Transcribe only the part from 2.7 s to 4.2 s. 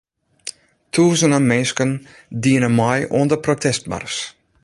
mei oan de protestmars.